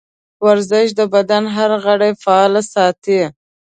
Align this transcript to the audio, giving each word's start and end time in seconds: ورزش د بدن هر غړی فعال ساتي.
ورزش 0.45 0.87
د 0.99 1.01
بدن 1.13 1.43
هر 1.55 1.71
غړی 1.83 2.11
فعال 2.23 2.53
ساتي. 2.73 3.21